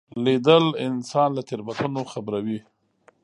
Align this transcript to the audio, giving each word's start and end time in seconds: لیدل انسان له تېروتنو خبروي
لیدل 0.23 0.65
انسان 0.87 1.29
له 1.37 1.41
تېروتنو 1.49 2.01
خبروي 2.11 2.59